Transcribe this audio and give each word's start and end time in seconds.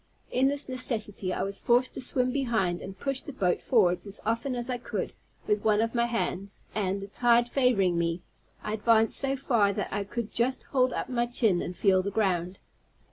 In 0.31 0.47
this 0.47 0.67
necessity, 0.67 1.31
I 1.31 1.43
was 1.43 1.61
forced 1.61 1.93
to 1.93 2.01
swim 2.01 2.31
behind, 2.31 2.81
and 2.81 2.97
push 2.99 3.21
the 3.21 3.31
boat 3.31 3.61
forwards 3.61 4.07
as 4.07 4.19
often 4.25 4.55
as 4.55 4.67
I 4.67 4.79
could, 4.79 5.13
with 5.45 5.63
one 5.63 5.79
of 5.79 5.93
my 5.93 6.07
hands; 6.07 6.63
and, 6.73 6.99
the 6.99 7.07
tide 7.07 7.47
favoring 7.47 7.99
me, 7.99 8.23
I 8.63 8.73
advanced 8.73 9.19
so 9.19 9.35
far, 9.37 9.73
that 9.73 9.93
I 9.93 10.03
could 10.03 10.31
just 10.31 10.63
hold 10.63 10.91
up 10.91 11.07
my 11.07 11.27
chin 11.27 11.61
and 11.61 11.77
feel 11.77 12.01
the 12.01 12.09
ground. 12.09 12.57